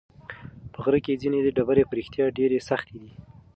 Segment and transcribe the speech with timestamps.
[0.73, 3.11] په غره کې ځینې ډبرې په رښتیا ډېرې سختې دي.